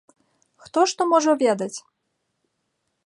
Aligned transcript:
Хто 0.63 0.79
што 0.93 1.07
можа 1.11 1.31
ведаць?! 1.43 1.75